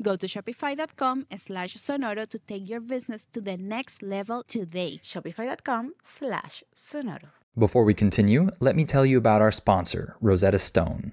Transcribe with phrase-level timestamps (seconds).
[0.00, 5.00] Go to shopify.com slash sonoro to take your business to the next level today.
[5.04, 7.28] Shopify.com slash sonoro.
[7.58, 11.12] Before we continue, let me tell you about our sponsor, Rosetta Stone.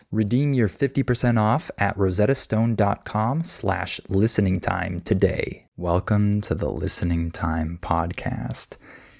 [0.11, 5.67] Redeem your 50% off at rosettastone.com slash listening time today.
[5.77, 8.71] Welcome to the Listening Time Podcast.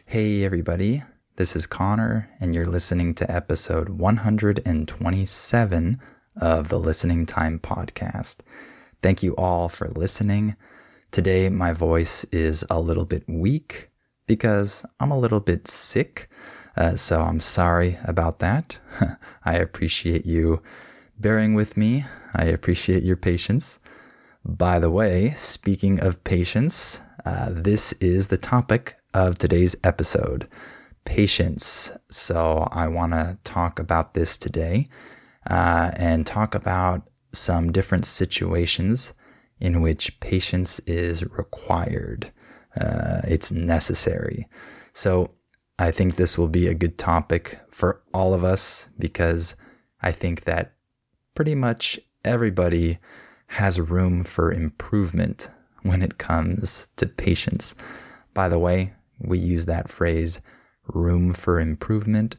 [0.06, 1.04] Hey, everybody.
[1.38, 6.02] This is Connor, and you're listening to episode 127
[6.36, 8.40] of the Listening Time Podcast.
[9.02, 10.58] Thank you all for listening.
[11.12, 13.92] Today, my voice is a little bit weak
[14.28, 16.30] because I'm a little bit sick.
[16.76, 18.78] Uh, so I'm sorry about that.
[19.46, 20.62] I appreciate you
[21.20, 22.06] bearing with me.
[22.34, 23.80] I appreciate your patience.
[24.44, 30.48] By the way, speaking of patience, uh, this is the topic of today's episode
[31.06, 31.92] patience.
[32.10, 34.90] So I want to talk about this today
[35.50, 37.04] uh, and talk about
[37.34, 39.14] some different situations
[39.60, 42.32] in which patience is required.
[42.80, 44.48] Uh, it's necessary.
[44.94, 45.32] So
[45.82, 49.56] I think this will be a good topic for all of us because
[50.00, 50.76] I think that
[51.34, 53.00] pretty much everybody
[53.48, 55.50] has room for improvement
[55.82, 57.74] when it comes to patience.
[58.36, 60.40] By the way, we use that phrase,
[60.86, 62.38] room for improvement.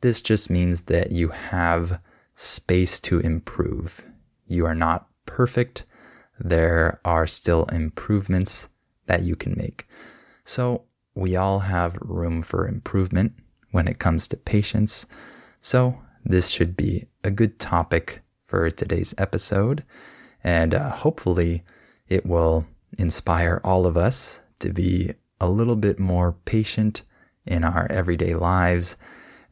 [0.00, 2.00] This just means that you have
[2.34, 4.02] space to improve.
[4.48, 5.84] You are not perfect.
[6.36, 8.68] There are still improvements
[9.06, 9.86] that you can make.
[10.42, 13.34] So, we all have room for improvement
[13.70, 15.06] when it comes to patience.
[15.60, 19.84] So, this should be a good topic for today's episode.
[20.44, 21.64] And uh, hopefully,
[22.08, 22.66] it will
[22.98, 27.02] inspire all of us to be a little bit more patient
[27.44, 28.96] in our everyday lives.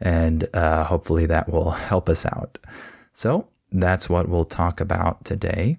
[0.01, 2.59] And uh, hopefully, that will help us out.
[3.13, 5.79] So, that's what we'll talk about today.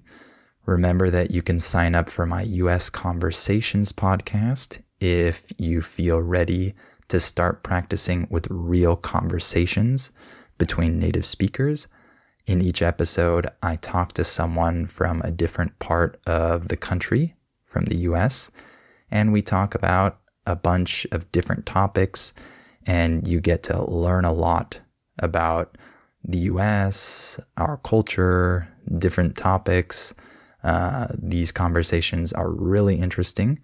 [0.65, 6.73] Remember that you can sign up for my US Conversations podcast if you feel ready
[7.09, 10.11] to start practicing with real conversations
[10.57, 11.87] between native speakers.
[12.45, 17.85] In each episode, I talk to someone from a different part of the country, from
[17.85, 18.49] the US,
[19.09, 22.33] and we talk about a bunch of different topics,
[22.85, 24.79] and you get to learn a lot
[25.19, 25.77] about
[26.23, 28.67] the US, our culture,
[28.97, 30.13] different topics.
[30.63, 33.59] Uh, these conversations are really interesting,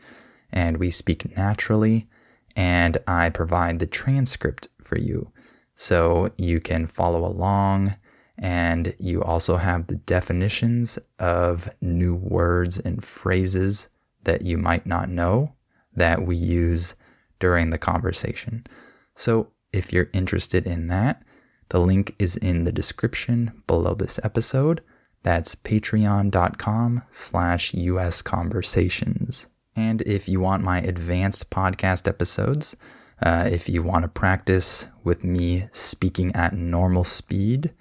[0.51, 2.07] and we speak naturally,
[2.55, 5.31] and I provide the transcript for you
[5.75, 7.95] so you can follow along
[8.37, 13.89] And you also have the definitions of new words and phrases
[14.23, 15.53] that you might not know
[15.95, 16.95] that we use
[17.39, 18.67] during the conversation.
[19.15, 21.23] So if you're interested in that,
[21.69, 24.83] the link is in the description below this episode.
[25.23, 29.47] That's patreon.com slash US conversations.
[29.77, 32.75] And if you want my advanced podcast episodes,
[33.21, 37.73] uh, if you want to practice with me speaking at normal speed,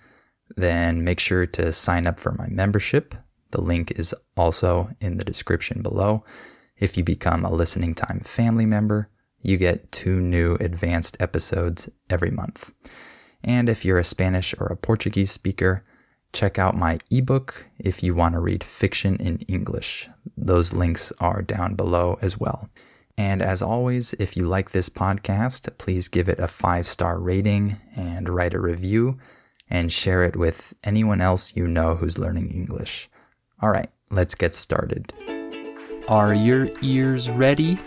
[0.56, 3.14] then make sure to sign up for my membership.
[3.50, 6.22] The link is also in the description below.
[6.76, 9.08] If you become a listening time family member,
[9.40, 12.74] you get two new advanced episodes every month.
[13.42, 15.82] And if you're a Spanish or a Portuguese speaker,
[16.36, 20.08] check out my ebook if you want to read fiction in English.
[20.36, 22.68] Those links are down below as well.
[23.16, 27.76] And as always, if you like this podcast, please give it a five star rating
[27.96, 29.18] and write a review
[29.70, 33.08] and share it with anyone else you know who's learning English.
[33.62, 35.14] All right, let's get started.
[36.06, 37.78] Are your ears ready?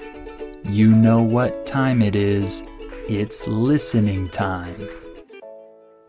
[0.63, 2.63] You know what time it is.
[3.07, 4.89] It's listening time.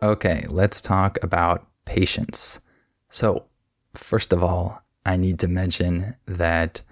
[0.02, 2.60] Okay, let's talk about patience.
[3.08, 3.46] So,
[3.94, 6.82] first of all, I need to mention that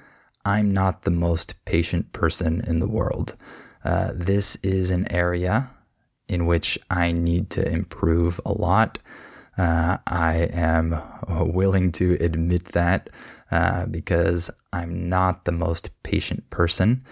[0.45, 3.37] I'm not the most patient person in the world.
[3.85, 5.71] Uh, this is an area
[6.29, 8.99] in which I need to improve a lot.
[9.57, 13.09] Uh, I am willing to admit that
[13.53, 17.05] uh, because I'm not the most patient person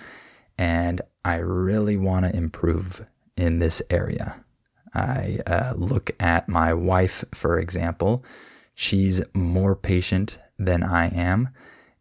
[0.59, 3.07] and I really want to improve
[3.37, 4.45] in this area.
[4.97, 8.25] I uh, look at my wife, for example.
[8.75, 11.51] She's more patient than I am,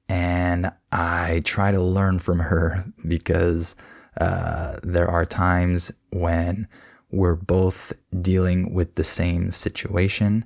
[0.08, 3.76] and I try to learn from her because
[4.20, 6.70] uh, there are times when
[7.12, 10.46] we're both dealing with the same situation,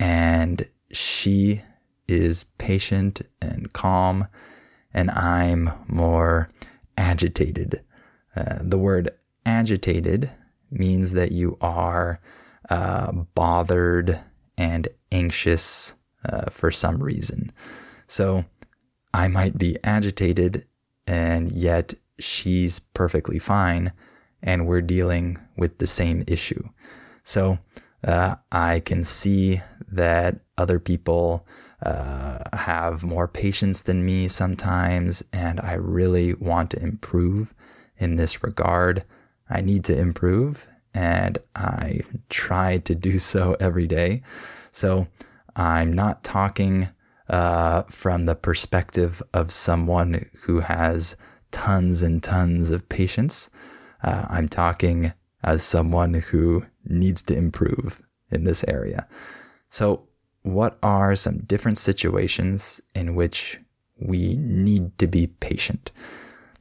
[0.00, 1.62] and she
[2.08, 4.26] is patient and calm,
[4.92, 6.48] and I'm more
[6.96, 7.84] agitated.
[8.34, 9.10] Uh, the word
[9.46, 10.30] agitated
[10.70, 12.20] means that you are
[12.70, 14.20] uh, bothered
[14.56, 15.94] and anxious
[16.28, 17.52] uh, for some reason.
[18.06, 18.44] So
[19.14, 20.66] I might be agitated,
[21.06, 23.92] and yet she's perfectly fine,
[24.42, 26.68] and we're dealing with the same issue.
[27.22, 27.58] So
[28.04, 29.60] uh, I can see
[29.90, 31.46] that other people
[31.84, 37.54] uh, have more patience than me sometimes, and I really want to improve
[37.96, 39.04] in this regard.
[39.50, 44.22] I need to improve, and I try to do so every day.
[44.72, 45.08] So
[45.56, 46.88] I'm not talking
[47.28, 51.16] uh, from the perspective of someone who has
[51.50, 53.50] tons and tons of patience.
[54.02, 55.12] Uh, I'm talking
[55.42, 59.06] as someone who needs to improve in this area.
[59.68, 60.08] So
[60.42, 63.60] what are some different situations in which
[63.98, 65.90] we need to be patient?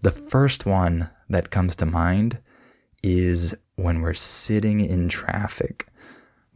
[0.02, 2.40] The first one that comes to mind
[3.04, 5.88] is when we're sitting in traffic.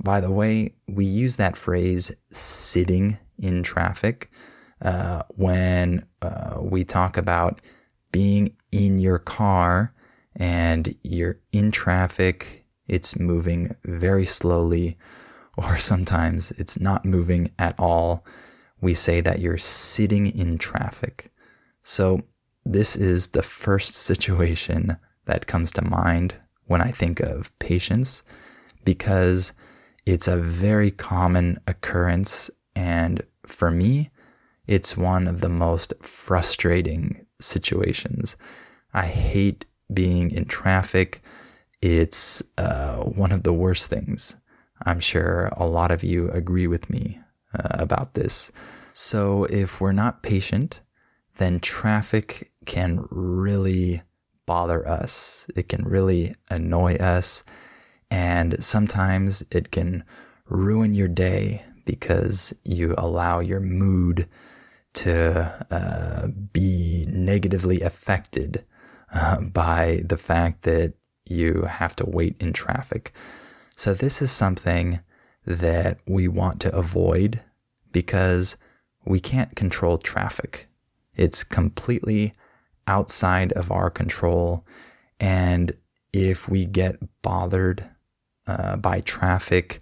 [0.04, 4.32] By the way, we use that phrase sitting in traffic
[4.82, 7.62] uh, when uh, we talk about
[8.12, 9.94] being in your car
[10.36, 14.98] and you're in traffic, it's moving very slowly
[15.58, 18.26] or sometimes it's not moving at all.
[18.80, 21.31] We say that you're sitting in traffic.
[21.83, 22.24] So,
[22.64, 26.35] this is the first situation that comes to mind
[26.66, 28.23] when I think of patience
[28.83, 29.54] because
[30.06, 32.49] it's a very common occurrence.
[32.75, 34.09] And for me,
[34.68, 38.35] it's one of the most frustrating situations.
[38.94, 41.21] I hate being in traffic.
[41.81, 44.35] It's uh, one of the worst things.
[44.85, 47.19] I'm sure a lot of you agree with me
[47.54, 48.51] uh, about this.
[48.94, 50.81] So, if we're not patient,
[51.37, 54.01] then traffic can really
[54.52, 55.48] bother us.
[55.56, 57.46] It can really annoy us.
[58.10, 60.04] And sometimes it can
[60.50, 64.28] ruin your day because you allow your mood
[64.96, 68.66] to uh, be negatively affected
[69.14, 70.96] uh, by the fact that
[71.30, 73.14] you have to wait in traffic.
[73.78, 75.00] So, this is something
[75.46, 77.40] that we want to avoid
[77.94, 78.58] because
[79.06, 80.68] we can't control traffic.
[81.16, 82.34] It's completely
[82.88, 84.66] outside of our control.
[85.19, 85.71] And
[86.14, 87.90] if we get bothered
[88.47, 89.81] uh, by traffic,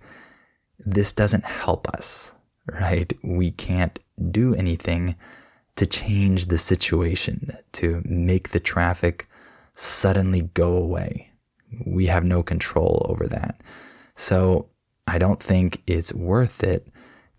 [0.77, 2.33] this doesn't help us,
[2.67, 3.11] right?
[3.23, 3.99] We can't
[4.31, 5.15] do anything
[5.75, 9.27] to change the situation, to make the traffic
[9.75, 11.31] suddenly go away.
[11.85, 13.61] We have no control over that.
[14.15, 14.67] So
[15.07, 16.87] I don't think it's worth it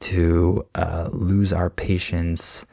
[0.01, 2.65] to uh, lose our patience,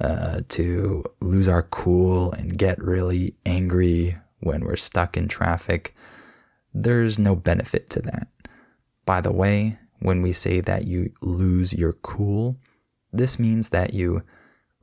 [0.00, 5.94] uh, to lose our cool and get really angry when we're stuck in traffic.
[6.72, 8.28] There's no benefit to that.
[9.06, 12.56] By the way, when we say that you lose your cool,
[13.12, 14.22] this means that you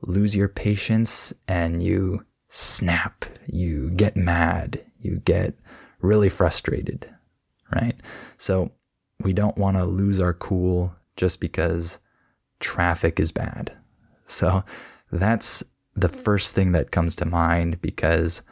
[0.00, 5.54] lose your patience and you snap, you get mad, you get
[6.00, 7.08] really frustrated,
[7.74, 7.94] right?
[8.36, 8.72] So
[9.20, 11.98] we don't want to lose our cool just because
[12.58, 13.72] traffic is bad.
[14.26, 14.64] So
[15.12, 15.62] that's
[15.94, 18.42] the first thing that comes to mind because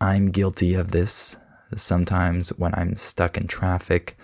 [0.00, 1.36] I'm guilty of this.
[1.74, 4.16] Sometimes when I'm stuck in traffic,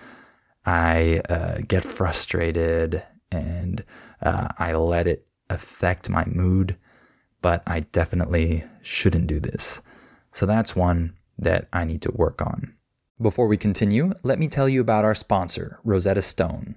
[0.66, 3.82] I uh, get frustrated and
[4.22, 6.76] uh, I let it affect my mood,
[7.40, 9.80] but I definitely shouldn't do this.
[10.32, 12.74] So that's one that I need to work on.
[13.20, 16.76] Before we continue, let me tell you about our sponsor, Rosetta Stone.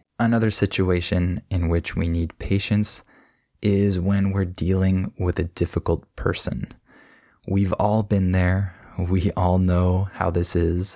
[0.21, 3.01] Another situation in which we need patience
[3.59, 6.71] is when we're dealing with a difficult person.
[7.47, 8.75] We've all been there.
[8.99, 10.95] We all know how this is.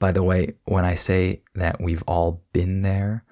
[0.00, 3.22] By the way, when I say that we've all been there,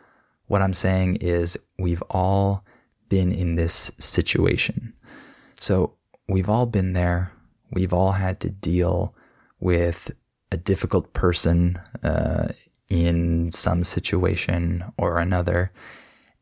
[0.47, 2.65] what I'm saying is we've all
[3.09, 4.93] been in this situation.
[5.59, 5.95] So
[6.29, 7.33] we've all been there.
[7.73, 9.13] We've all had to deal
[9.59, 10.13] with
[10.53, 12.47] a difficult person uh,
[12.89, 15.73] in some situation or another.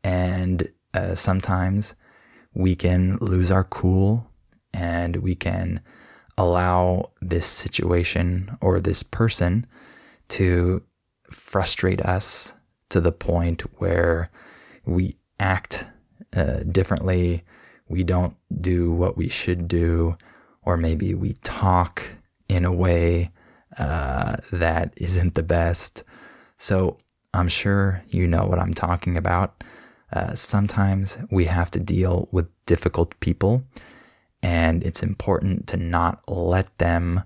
[0.03, 1.95] And uh, sometimes
[2.53, 4.29] we can lose our cool
[4.73, 5.81] and we can
[6.37, 9.65] allow this situation or this person
[10.27, 10.83] to
[11.31, 12.53] frustrate us
[12.89, 14.29] to the point where
[14.85, 15.85] we act
[16.35, 17.43] uh, differently.
[17.87, 20.17] We don't do what we should do,
[20.63, 22.03] or maybe we talk
[22.47, 23.31] in a way
[23.77, 26.03] uh, that isn't the best,
[26.57, 26.97] so
[27.33, 29.63] I'm sure you know what I'm talking about.
[30.13, 33.63] Uh, sometimes we have to deal with difficult people,
[34.41, 37.23] and it's important to not let them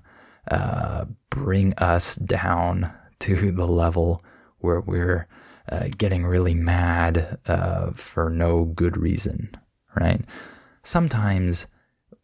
[0.50, 4.24] uh, bring us down to the level
[4.60, 5.28] where we're
[5.72, 9.56] uh, getting really mad uh, for no good reason,
[9.96, 10.22] right?
[10.84, 11.68] Sometimes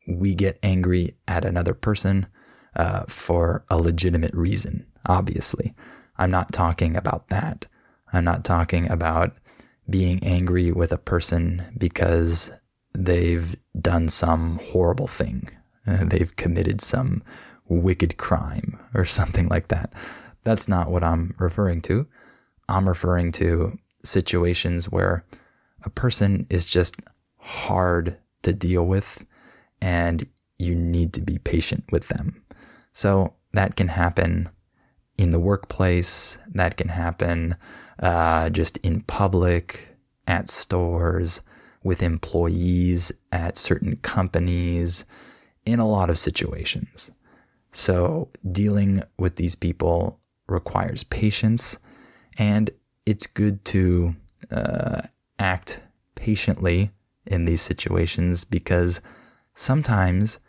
[0.08, 2.28] we get angry at another person
[2.76, 5.74] uh, for a legitimate reason, obviously.
[6.18, 7.66] I'm not talking about that.
[8.14, 9.36] I'm not talking about
[9.90, 12.52] being angry with a person because
[12.94, 15.50] they've done some horrible thing.
[15.86, 17.24] Uh, they've committed some
[17.68, 19.94] wicked crime or something like that.
[20.44, 22.08] That's not what I'm referring to.
[22.70, 25.26] I'm referring to situations where
[25.84, 26.96] a person is just
[27.38, 29.26] hard to deal with
[29.82, 32.44] and you need to be patient with them.
[32.94, 34.50] So that can happen
[35.18, 37.56] in the workplace, that can happen
[38.00, 39.90] uh, just in public,
[40.28, 41.42] at stores,
[41.84, 45.06] with employees at certain companies,
[45.66, 47.12] in a lot of situations.
[47.72, 51.78] So, dealing with these people requires patience,
[52.38, 52.70] and
[53.06, 54.16] it's good to
[54.52, 55.02] uh,
[55.40, 55.82] act
[56.16, 56.92] patiently
[57.26, 59.02] in these situations because
[59.54, 60.40] sometimes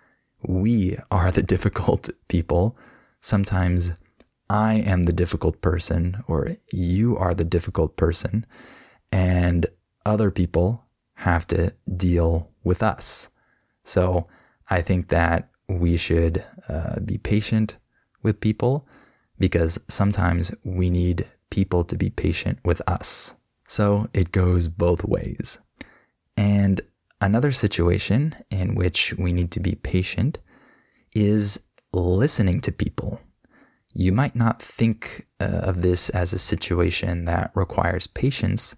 [0.42, 2.76] we are the difficult people.
[3.20, 3.94] Sometimes
[4.48, 8.46] I am the difficult person or you are the difficult person
[9.10, 9.66] and
[10.04, 10.84] other people
[11.14, 13.28] have to deal with us.
[13.84, 14.28] So
[14.70, 17.76] I think that we should uh, be patient
[18.22, 18.86] with people
[19.38, 23.34] because sometimes we need people to be patient with us.
[23.68, 25.58] So it goes both ways.
[26.36, 26.80] And
[27.20, 30.38] another situation in which we need to be patient
[31.14, 31.60] is
[31.92, 33.20] listening to people.
[33.98, 38.76] You might not think uh, of this as a situation that requires patience,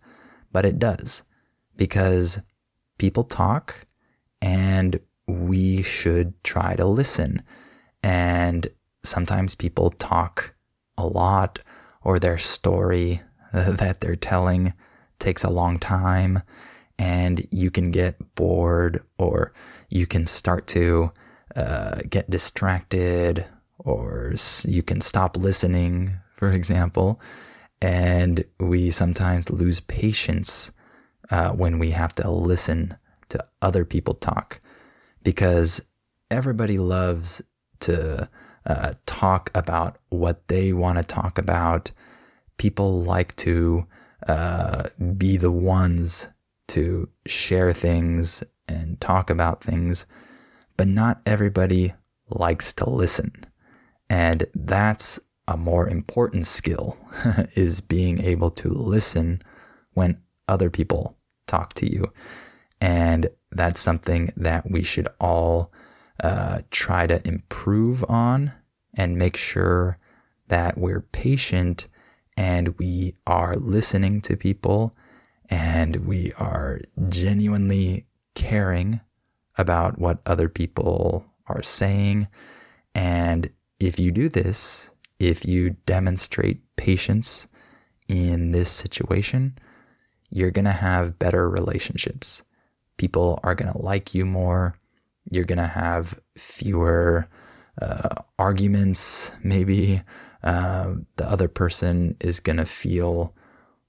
[0.53, 1.25] but it does
[1.77, 2.39] because
[2.99, 3.85] people talk
[4.41, 7.43] and we should try to listen.
[8.01, 8.69] And
[9.03, 10.55] sometimes people talk
[10.97, 11.59] a lot
[12.03, 13.21] or their story
[13.53, 14.73] that they're telling
[15.19, 16.43] takes a long time
[16.97, 19.53] and you can get bored or
[19.89, 21.11] you can start to
[21.57, 23.45] uh, get distracted
[23.89, 24.35] or
[24.67, 27.19] you can stop listening, for example.
[27.81, 30.71] And we sometimes lose patience
[31.31, 32.99] uh, when we have to listen
[33.31, 34.61] to other people talk
[35.23, 35.81] because
[36.31, 37.41] everybody loves
[37.81, 38.29] to
[38.67, 41.91] uh, talk about what they want to talk about.
[42.59, 43.87] People like to
[44.27, 44.85] uh,
[45.17, 46.29] be the ones
[46.69, 50.05] to share things and talk about things,
[50.77, 51.95] but not everybody
[52.29, 53.48] likes to listen.
[54.11, 56.97] And that's a more important skill
[57.57, 59.43] is being able to listen
[59.95, 62.13] when other people talk to you.
[62.81, 65.73] And that's something that we should all
[66.23, 68.53] uh, try to improve on
[68.95, 69.99] and make sure
[70.49, 71.87] that we're patient
[72.37, 74.95] and we are listening to people
[75.51, 79.01] and we are genuinely caring
[79.57, 82.29] about what other people are saying.
[82.95, 83.51] And
[83.81, 87.49] if you do this, if you demonstrate patience
[88.09, 89.59] in this situation,
[90.31, 92.43] you're going to have better relationships.
[92.97, 94.79] People are going to like you more.
[95.31, 97.29] You're going to have fewer
[97.81, 100.03] uh, arguments, maybe.
[100.43, 103.35] Uh, the other person is going to feel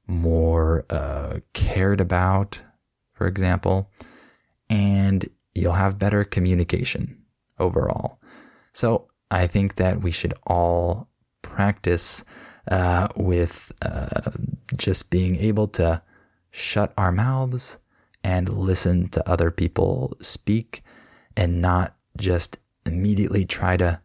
[0.08, 2.60] more uh, cared about,
[3.14, 3.92] for example,
[4.70, 7.22] and you'll have better communication
[7.60, 8.20] overall.
[8.74, 11.08] So I think that we should all
[11.42, 12.24] practice
[12.70, 14.32] uh, with uh,
[14.76, 16.02] just being able to
[16.52, 17.78] shut our mouths
[18.24, 20.84] and listen to other people speak
[21.38, 24.02] and not just immediately try to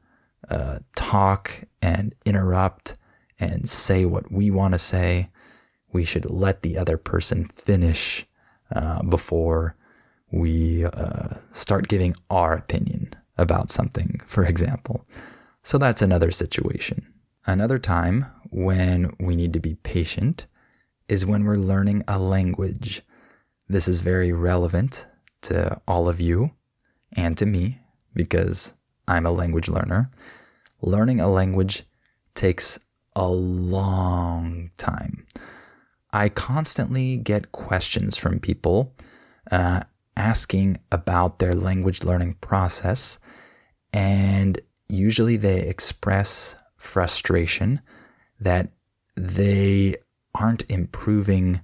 [0.50, 2.96] uh, talk and interrupt
[3.40, 5.30] and say what we want to say.
[5.92, 8.26] We should let the other person finish
[8.74, 9.76] uh, before
[10.30, 15.04] we uh, start giving our opinion about something, for example.
[15.62, 17.06] So that's another situation.
[17.46, 20.46] Another time when we need to be patient
[21.08, 23.02] is when we're learning a language.
[23.68, 25.06] This is very relevant
[25.42, 26.52] to all of you
[27.12, 27.80] and to me
[28.14, 28.72] because
[29.06, 30.10] I'm a language learner.
[30.80, 31.84] Learning a language
[32.34, 32.78] takes
[33.16, 35.26] a long time.
[36.12, 38.94] I constantly get questions from people
[39.50, 39.82] uh,
[40.16, 43.18] asking about their language learning process,
[43.94, 47.80] and usually they express frustration
[48.40, 48.68] that
[49.14, 49.94] they
[50.34, 51.60] aren't improving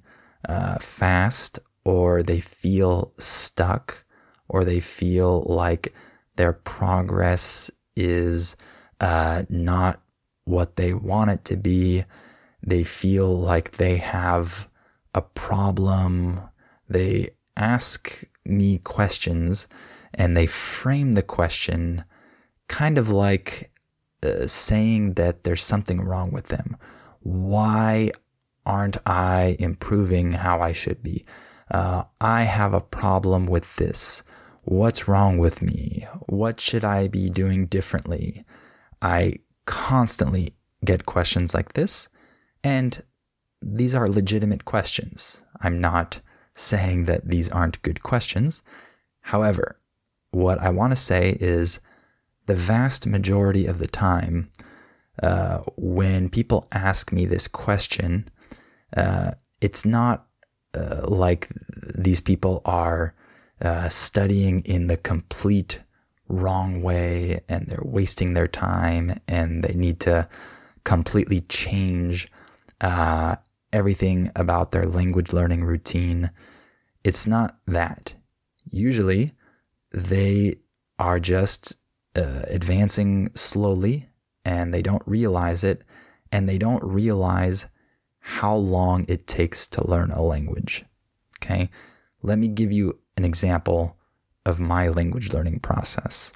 [0.49, 4.05] uh, fast or they feel stuck
[4.49, 5.93] or they feel like
[6.37, 8.57] their progress is
[9.01, 10.01] uh, not
[10.45, 12.05] what they want it to be.
[12.64, 14.69] They feel like they have
[15.14, 16.40] a problem.
[16.88, 19.66] They ask me questions
[20.14, 22.05] and they frame the question
[22.70, 23.70] kind of like
[24.22, 26.76] uh, saying that there's something wrong with them.
[27.20, 28.12] Why
[28.64, 31.26] aren't I improving how I should be?
[31.70, 34.22] Uh, I have a problem with this.
[34.62, 36.06] What's wrong with me?
[36.26, 38.44] What should I be doing differently?
[39.02, 39.35] I
[39.66, 40.54] constantly
[40.85, 42.09] get questions like this,
[42.62, 43.02] and
[43.61, 45.42] these are legitimate questions.
[45.61, 46.20] I'm not
[46.54, 48.62] saying that these aren't good questions.
[49.22, 49.80] However,
[50.30, 51.80] what I want to say is
[52.46, 54.50] the vast majority of the time,
[55.22, 58.29] uh, when people ask me this question,
[58.96, 60.26] uh, it's not
[60.74, 61.48] uh, like
[61.96, 63.14] these people are
[63.61, 65.81] uh, studying in the complete
[66.29, 70.29] wrong way and they're wasting their time and they need to
[70.85, 72.31] completely change
[72.81, 73.37] uh,
[73.72, 76.31] everything about their language learning routine.
[77.05, 78.14] It's not that.
[78.70, 79.35] Usually,
[79.92, 80.57] they
[80.98, 81.74] are just
[82.16, 84.09] uh, advancing slowly
[84.44, 85.83] and they don't realize it
[86.33, 87.66] and they don't realize
[88.20, 90.85] how long it takes to learn a language.
[91.38, 91.70] Okay.
[92.23, 93.96] Let me give you an example
[94.44, 96.33] of my language learning process.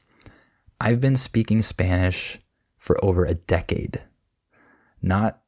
[0.80, 2.38] I've been speaking Spanish
[2.78, 4.02] for over a decade,
[5.00, 5.40] not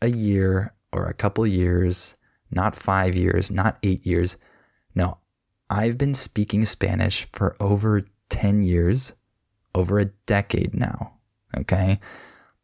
[0.00, 2.14] a year or a couple years,
[2.50, 4.36] not five years, not eight years.
[4.94, 5.18] No,
[5.68, 9.12] I've been speaking Spanish for over 10 years,
[9.74, 11.14] over a decade now.
[11.56, 12.00] Okay.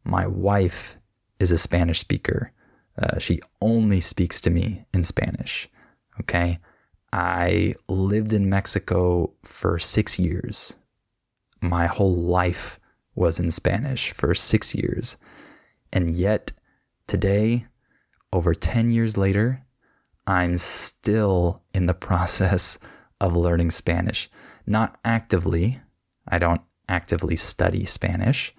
[0.03, 0.97] My wife
[1.39, 2.51] is a Spanish speaker.
[3.01, 5.69] Uh, she only speaks to me in Spanish.
[6.19, 6.59] Okay.
[7.13, 10.75] I lived in Mexico for six years.
[11.61, 12.79] My whole life
[13.15, 15.17] was in Spanish for six years.
[15.91, 16.51] And yet,
[17.07, 17.67] today,
[18.31, 19.65] over 10 years later,
[20.25, 22.77] I'm still in the process
[23.19, 24.29] of learning Spanish.
[24.65, 25.81] Not actively,
[26.27, 28.53] I don't actively study Spanish.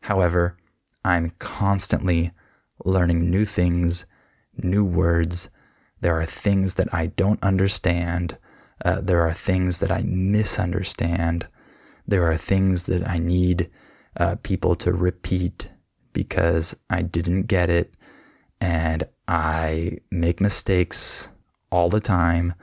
[0.00, 0.56] However,
[1.04, 2.32] I'm constantly
[2.84, 4.06] learning new things,
[4.56, 5.48] new words.
[6.00, 8.38] There are things that I don't understand.
[8.84, 11.46] Uh, there are things that I misunderstand.
[12.08, 13.70] There are things that I need
[14.16, 15.68] uh, people to repeat
[16.12, 17.94] because I didn't get it.
[18.60, 21.30] And I make mistakes
[21.70, 22.54] all the time.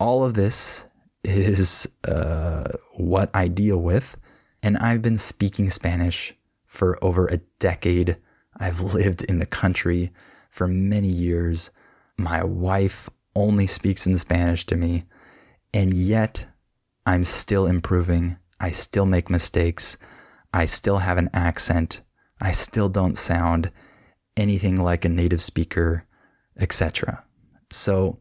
[0.00, 0.86] All of this
[1.24, 4.16] is uh, what I deal with.
[4.62, 6.34] And I've been speaking Spanish
[6.66, 8.16] for over a decade.
[8.56, 10.12] I've lived in the country
[10.50, 11.70] for many years.
[12.16, 15.04] My wife only speaks in Spanish to me.
[15.74, 16.46] And yet,
[17.06, 18.36] I'm still improving.
[18.60, 19.96] I still make mistakes.
[20.54, 22.02] I still have an accent.
[22.40, 23.72] I still don't sound
[24.36, 26.06] anything like a native speaker,
[26.58, 27.24] etc.
[27.70, 28.18] So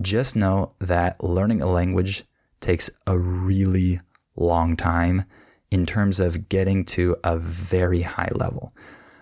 [0.00, 2.24] just know that learning a language
[2.60, 4.00] takes a really
[4.36, 5.24] long time
[5.70, 8.74] in terms of getting to a very high level.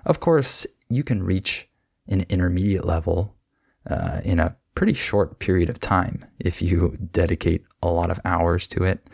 [0.04, 1.68] Of course, you can reach
[2.08, 3.34] an intermediate level
[3.90, 8.66] uh, in a pretty short period of time if you dedicate a lot of hours
[8.68, 9.08] to it.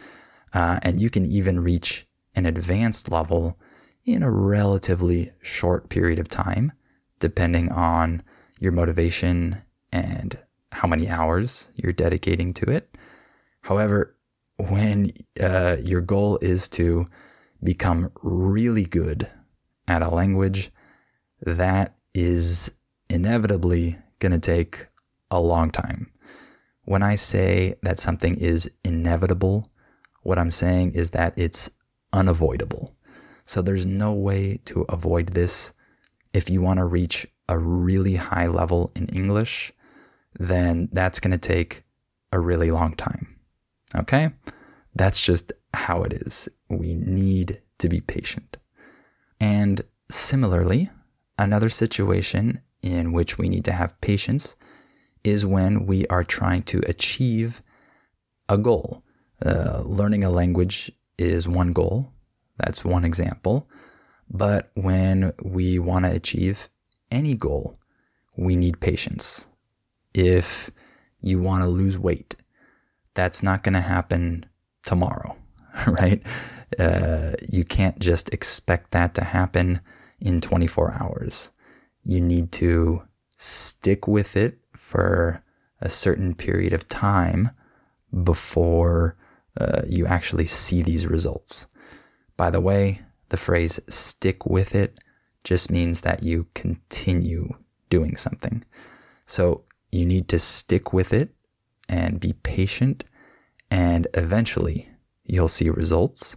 [0.53, 3.59] Uh, and you can even reach an advanced level
[4.05, 6.73] in a relatively short period of time,
[7.21, 8.23] depending on
[8.59, 10.39] your motivation and
[10.73, 12.97] how many hours you're dedicating to it.
[13.63, 14.17] However,
[14.57, 17.07] when uh, your goal is to
[17.63, 19.29] become really good
[19.89, 20.71] at a language,
[21.41, 22.71] that is
[23.09, 24.87] inevitably going to take
[25.31, 26.11] a long time.
[26.85, 29.71] When I say that something is inevitable,
[30.23, 31.71] what I'm saying is that it's
[32.13, 32.95] unavoidable.
[33.45, 35.73] So there's no way to avoid this.
[36.33, 39.73] If you want to reach a really high level in English,
[40.39, 41.85] then that's going to take
[42.33, 43.32] a really long time.
[43.97, 44.31] Okay?
[44.95, 46.49] That's just how it is.
[46.69, 48.57] We need to be patient.
[49.41, 50.91] And similarly,
[51.39, 54.57] another situation in which we need to have patience
[55.25, 57.63] is when we are trying to achieve
[58.49, 59.03] a goal.
[59.45, 62.13] Uh, learning a language is one goal,
[62.59, 63.69] that's one example.
[64.31, 66.69] But when we want to achieve
[67.11, 67.79] any goal,
[68.37, 69.47] we need patience.
[70.15, 70.71] If
[71.21, 72.35] you want to lose weight,
[73.15, 74.47] that's not going to happen
[74.85, 75.37] tomorrow,
[75.87, 76.23] right?
[76.79, 79.81] Uh, you can't just expect that to happen
[80.21, 81.51] in 24 hours.
[82.05, 83.03] You need to
[83.37, 85.43] stick with it for
[85.81, 87.51] a certain period of time
[88.23, 89.17] before
[89.61, 91.67] uh, you actually see these results.
[92.37, 94.99] By the way, the phrase stick with it
[95.45, 97.49] just means that you continue
[97.91, 98.65] doing something.
[99.27, 101.35] So you need to stick with it
[101.89, 103.05] and be patient,
[103.71, 104.89] and eventually
[105.25, 106.37] you'll see results,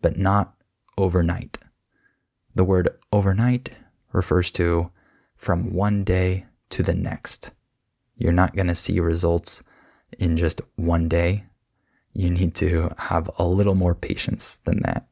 [0.00, 0.54] but not
[0.96, 1.58] overnight.
[2.54, 3.70] The word overnight
[4.12, 4.90] refers to
[5.36, 7.52] from one day to the next.
[8.16, 9.62] You're not going to see results
[10.18, 11.44] in just one day.
[12.12, 15.06] You need to have a little more patience than that.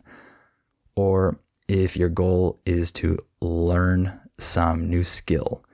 [0.96, 5.64] Or if your goal is to learn some new skill,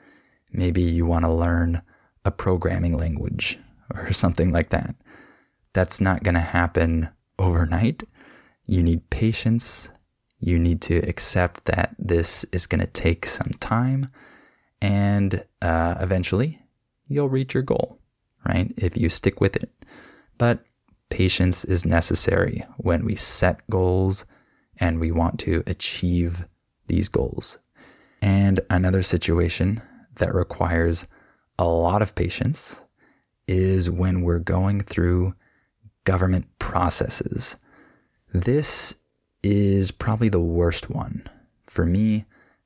[0.53, 1.83] maybe you want to learn
[2.25, 3.59] a programming language
[3.95, 4.95] or something like that.
[5.73, 8.03] That's not going to happen overnight.
[8.67, 9.89] You need patience.
[10.39, 14.09] You need to accept that this is going to take some time.
[14.81, 16.61] And uh, eventually,
[17.09, 17.99] you'll reach your goal,
[18.47, 18.73] right?
[18.77, 19.71] If you stick with it.
[20.39, 20.65] But
[21.11, 24.25] patience is necessary when we set goals
[24.79, 26.47] and we want to achieve
[26.87, 27.59] these goals.
[28.21, 29.83] And another situation
[30.17, 31.07] that requires
[31.59, 32.81] a lot of patience
[33.47, 35.35] is when we're going through
[36.05, 37.57] government processes.
[38.33, 38.95] This
[39.43, 41.29] is probably the worst one.
[41.67, 42.25] For me,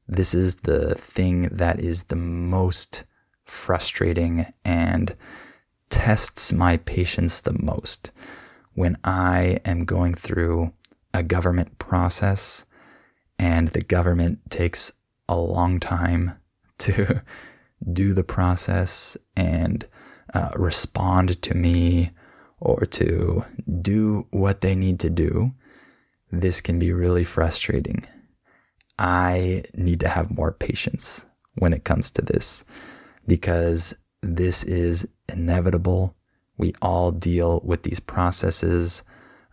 [0.08, 3.04] this is the thing that is the most
[3.44, 5.16] frustrating and
[5.90, 8.10] tests my patience the most
[8.74, 10.72] when I am going through
[11.14, 12.64] a government process
[13.38, 14.92] and the government takes
[15.28, 16.32] a long time
[16.78, 17.22] to
[17.92, 19.86] do the process and
[20.34, 22.10] uh, respond to me
[22.60, 23.44] or to
[23.80, 25.52] do what they need to do,
[26.32, 28.06] this can be really frustrating.
[28.98, 31.24] I need to have more patience
[31.56, 32.64] when it comes to this
[33.26, 36.14] because this is inevitable.
[36.56, 39.02] We all deal with these processes.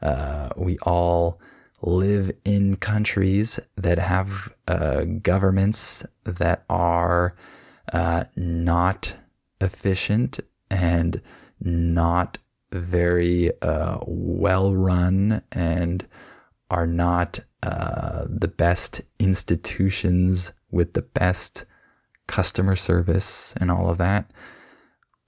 [0.01, 1.39] Uh, we all
[1.81, 7.35] live in countries that have uh, governments that are
[7.91, 9.13] uh, not
[9.59, 10.39] efficient
[10.73, 11.21] and
[11.61, 12.39] not
[12.71, 16.05] very uh, well run and
[16.69, 21.65] are not uh, the best institutions with the best
[22.27, 24.31] customer service and all of that.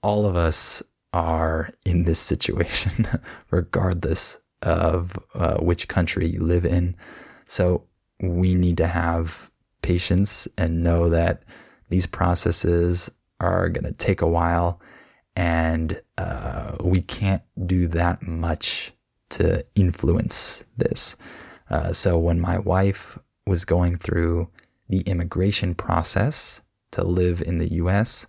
[0.02, 0.82] All of us
[1.12, 3.06] are in this situation,
[3.50, 6.96] regardless of uh, which country you live in.
[7.44, 7.84] So
[8.20, 9.50] we need to have
[9.82, 11.44] patience and know that
[11.90, 14.80] these processes are going to take a while
[15.36, 18.92] and uh, we can't do that much
[19.28, 21.16] to influence this.
[21.70, 24.48] Uh, so when my wife was going through
[24.88, 26.60] the immigration process
[26.92, 28.26] to live in the US,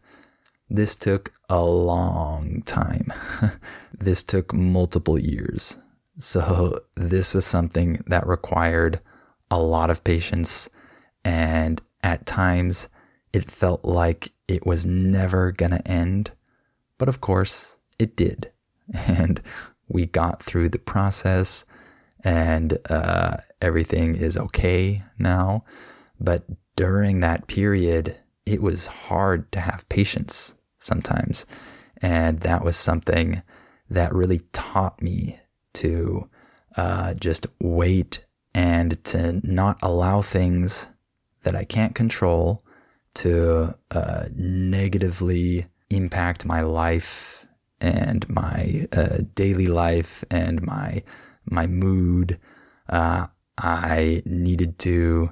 [0.70, 3.14] this took a long time.
[3.98, 5.78] this took multiple years.
[6.20, 9.00] So this was something that required
[9.50, 10.70] a lot of patience
[11.24, 12.90] and at times
[13.34, 16.32] it felt like it was never going to end.
[16.98, 18.52] But of course, it did.
[19.08, 19.42] And
[19.90, 21.66] we got through the process
[22.24, 25.64] and uh, everything is okay now.
[26.20, 26.44] But
[26.76, 31.46] during that period, it was hard to have patience sometimes.
[32.02, 33.42] And that was something
[33.90, 35.40] that really taught me
[35.74, 36.30] to
[36.76, 40.88] uh, just wait and to not allow things
[41.44, 42.64] that I can't control
[43.16, 47.46] to uh, negatively impact my life
[47.80, 51.04] and my uh, daily life and my
[51.46, 52.40] my mood.
[52.90, 55.32] Uh, I needed to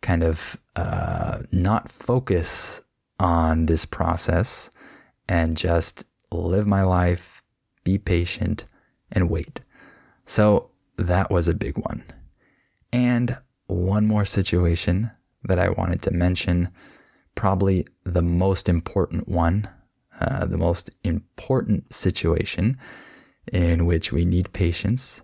[0.00, 2.82] kind of uh, not focus
[3.18, 4.70] on this process
[5.28, 7.42] and just live my life,
[7.84, 8.64] be patient,
[9.12, 9.60] and wait.
[10.26, 12.04] So that was a big one.
[12.92, 15.10] And one more situation
[15.44, 16.70] that I wanted to mention,
[17.34, 19.68] probably the most important one,
[20.20, 22.78] uh, the most important situation
[23.52, 25.22] in which we need patience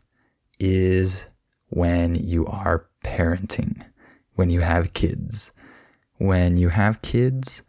[0.59, 1.27] is
[1.69, 3.85] when you are parenting,
[4.35, 5.53] when you have kids.
[6.17, 7.63] When you have kids,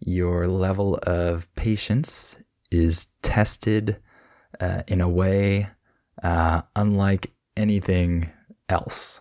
[0.00, 2.38] your level of patience
[2.70, 3.98] is tested
[4.60, 5.68] uh, in a way
[6.22, 8.30] uh, unlike anything
[8.68, 9.20] else.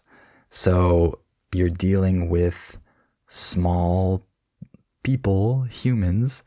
[0.49, 1.19] So
[1.53, 2.77] you're dealing with
[3.27, 4.25] small
[5.03, 6.43] people, humans,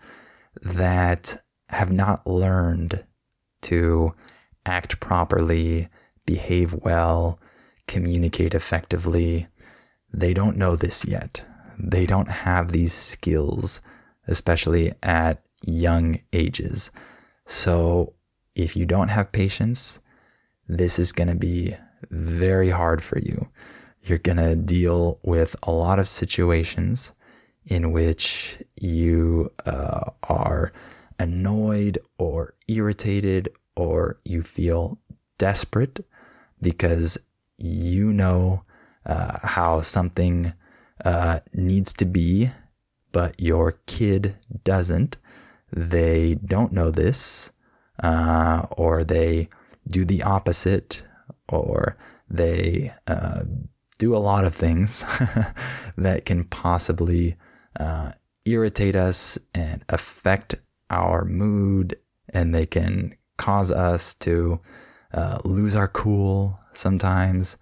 [0.62, 3.05] that have not learned
[3.62, 4.14] to
[4.64, 5.88] act properly,
[6.27, 7.38] behave well,
[7.87, 9.49] communicate effectively.
[10.12, 11.42] They don't know this yet.
[11.79, 13.81] They don't have these skills,
[14.27, 16.90] especially at young ages.
[17.47, 18.14] So
[18.55, 20.01] if you don't have patience,
[20.68, 21.75] this is going to be
[22.11, 23.49] very hard for you.
[24.03, 27.12] You're going to deal with a lot of situations
[27.68, 30.72] in which you uh, are
[31.18, 34.98] annoyed or irritated or you feel
[35.37, 36.04] desperate
[36.61, 37.18] because
[37.59, 38.62] you know
[39.07, 40.52] uh, how something
[41.04, 42.50] uh, needs to be,
[43.12, 45.16] but your kid doesn't.
[45.72, 47.50] They don't know this,
[48.02, 49.48] uh, or they
[49.87, 51.02] do the opposite,
[51.48, 51.96] or
[52.28, 53.44] they uh,
[53.98, 55.04] do a lot of things
[55.96, 57.37] that can possibly
[57.78, 58.12] uh,
[58.44, 60.54] irritate us and affect
[60.90, 61.96] our mood,
[62.31, 64.61] and they can cause us to
[65.12, 67.57] uh, lose our cool sometimes.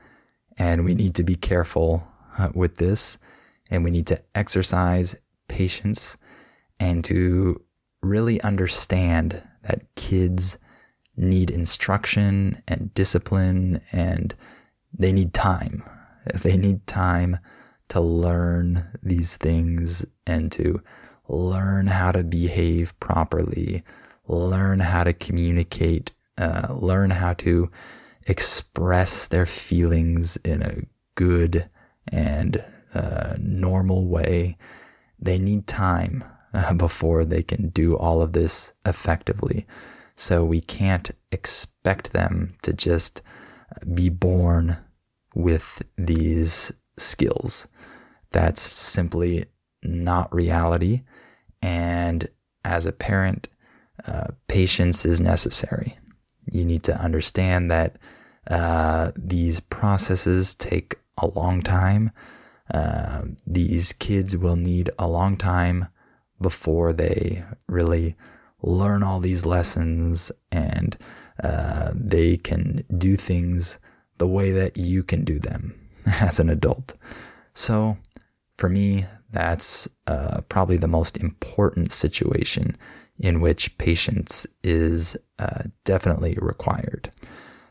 [0.58, 2.06] And we need to be careful
[2.38, 3.18] uh, with this,
[3.70, 5.16] and we need to exercise
[5.48, 6.16] patience
[6.80, 7.60] and to
[8.02, 10.58] really understand that kids
[11.16, 14.34] need instruction and discipline and
[14.92, 15.82] they need time.
[16.42, 17.38] They need time
[17.88, 20.82] to learn these things and to
[21.28, 23.82] learn how to behave properly,
[24.28, 27.70] learn how to communicate, uh, learn how to
[28.26, 30.82] express their feelings in a
[31.14, 31.68] good
[32.08, 32.62] and
[32.94, 34.56] uh, normal way.
[35.18, 39.66] They need time uh, before they can do all of this effectively.
[40.14, 43.20] So we can't expect them to just
[43.92, 44.78] be born
[45.34, 47.68] with these skills.
[48.32, 49.46] That's simply
[49.82, 51.02] not reality.
[51.62, 52.28] And
[52.64, 53.48] as a parent,
[54.06, 55.96] uh, patience is necessary.
[56.50, 57.96] You need to understand that
[58.48, 62.10] uh, these processes take a long time.
[62.72, 65.86] Uh, these kids will need a long time
[66.40, 68.16] before they really
[68.62, 70.98] learn all these lessons and
[71.42, 73.78] uh, they can do things
[74.18, 75.85] the way that you can do them
[76.20, 76.94] as an adult.
[77.54, 77.96] So,
[78.56, 82.76] for me, that's uh, probably the most important situation
[83.18, 87.10] in which patience is uh, definitely required.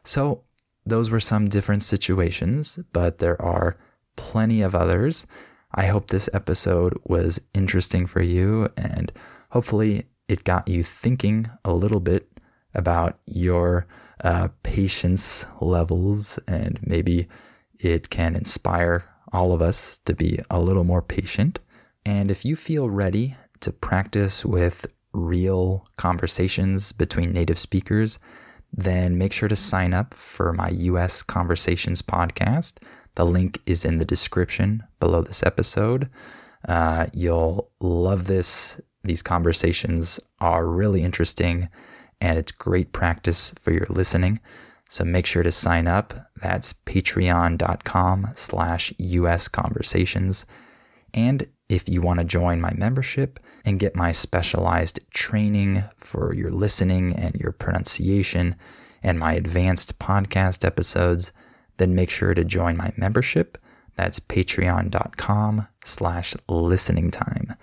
[0.04, 0.42] So,
[0.86, 3.78] those were some different situations, but there are
[4.16, 5.26] plenty of others.
[5.74, 9.12] I hope this episode was interesting for you and
[9.50, 12.30] hopefully it got you thinking a little bit
[12.74, 13.88] about your
[14.24, 17.28] uh, patience levels and maybe
[17.80, 21.60] it can inspire all of us to be a little more patient.
[22.06, 28.20] And if you feel ready to practice with real conversations between native speakers,
[28.72, 32.74] then make sure to sign up for my US Conversations podcast.
[33.16, 36.10] The link is in the description below this episode.
[36.68, 38.80] Uh, you'll love this.
[39.04, 41.70] These conversations are really interesting
[42.22, 44.40] and it's great practice for your listening.
[44.90, 46.14] So make sure to sign up.
[46.42, 50.46] That's patreon.com slash US conversations.
[51.14, 56.50] And if you want to join my membership and get my specialized training for your
[56.50, 58.56] listening and your pronunciation
[59.02, 61.32] and my advanced podcast episodes,
[61.78, 63.58] then make sure to join my membership.
[63.96, 67.56] That's patreon.com slash listening time.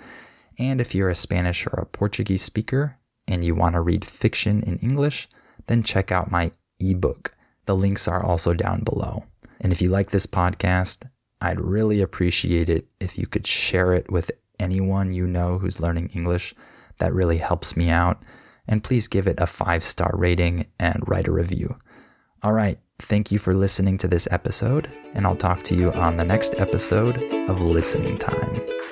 [0.59, 2.97] And if you're a Spanish or a Portuguese speaker
[3.29, 5.29] and you want to read fiction in English,
[5.67, 7.35] then check out my ebook.
[7.67, 9.25] The links are also down below.
[9.61, 11.09] And if you like this podcast,
[11.41, 16.11] I'd really appreciate it if you could share it with anyone you know who's learning
[16.15, 16.55] English.
[16.99, 18.23] That really helps me out.
[18.69, 21.77] And please give it a five star rating and write a review.
[22.43, 22.79] All right.
[22.99, 26.55] Thank you for listening to this episode, and I'll talk to you on the next
[26.59, 27.17] episode
[27.49, 28.92] of Listening Time.